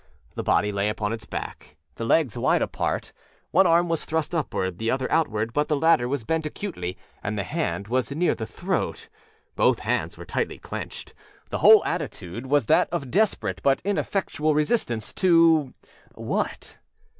The 0.33 0.41
body 0.41 0.71
lay 0.71 0.89
upon 0.89 1.13
its 1.13 1.27
back, 1.27 1.75
the 1.93 2.05
legs 2.05 2.35
wide 2.35 2.63
apart. 2.63 3.13
One 3.51 3.67
arm 3.67 3.87
was 3.87 4.03
thrust 4.03 4.33
upward, 4.33 4.79
the 4.79 4.89
other 4.89 5.05
outward; 5.11 5.53
but 5.53 5.67
the 5.67 5.75
latter 5.75 6.07
was 6.07 6.23
bent 6.23 6.43
acutely, 6.47 6.97
and 7.21 7.37
the 7.37 7.43
hand 7.43 7.87
was 7.87 8.11
near 8.11 8.33
the 8.33 8.47
throat. 8.47 9.09
Both 9.55 9.77
hands 9.81 10.17
were 10.17 10.25
tightly 10.25 10.57
clenched. 10.57 11.13
The 11.49 11.59
whole 11.59 11.85
attitude 11.85 12.47
was 12.47 12.65
that 12.65 12.89
of 12.91 13.11
desperate 13.11 13.61
but 13.61 13.79
ineffectual 13.85 14.55
resistance 14.55 15.13
toâwhat? 15.13 16.77